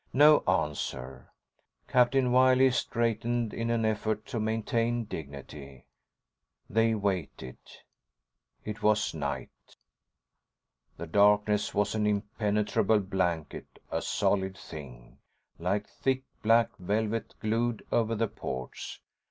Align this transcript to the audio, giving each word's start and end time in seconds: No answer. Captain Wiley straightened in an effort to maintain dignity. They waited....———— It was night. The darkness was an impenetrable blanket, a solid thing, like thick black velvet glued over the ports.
No 0.13 0.39
answer. 0.47 1.29
Captain 1.87 2.31
Wiley 2.31 2.71
straightened 2.71 3.53
in 3.53 3.69
an 3.69 3.85
effort 3.85 4.25
to 4.25 4.39
maintain 4.39 5.03
dignity. 5.03 5.85
They 6.67 6.95
waited....———— 6.95 7.59
It 8.65 8.81
was 8.81 9.13
night. 9.13 9.51
The 10.97 11.05
darkness 11.05 11.75
was 11.75 11.93
an 11.93 12.07
impenetrable 12.07 12.99
blanket, 12.99 13.77
a 13.91 14.01
solid 14.01 14.57
thing, 14.57 15.19
like 15.59 15.87
thick 15.87 16.23
black 16.41 16.71
velvet 16.79 17.35
glued 17.39 17.85
over 17.91 18.15
the 18.15 18.27
ports. 18.27 18.99